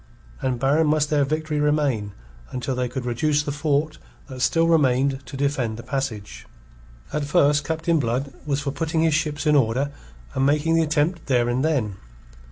And 0.41 0.59
barren 0.59 0.87
must 0.87 1.11
their 1.11 1.23
victory 1.23 1.59
remain 1.59 2.13
until 2.49 2.73
they 2.73 2.89
could 2.89 3.05
reduce 3.05 3.43
the 3.43 3.51
fort 3.51 3.99
that 4.25 4.41
still 4.41 4.67
remained 4.67 5.23
to 5.27 5.37
defend 5.37 5.77
the 5.77 5.83
passage. 5.83 6.47
At 7.13 7.23
first 7.25 7.63
Captain 7.63 7.99
Blood 7.99 8.33
was 8.43 8.61
for 8.61 8.71
putting 8.71 9.01
his 9.03 9.13
ships 9.13 9.45
in 9.45 9.55
order 9.55 9.91
and 10.33 10.43
making 10.43 10.73
the 10.73 10.81
attempt 10.81 11.27
there 11.27 11.47
and 11.47 11.63
then. 11.63 11.97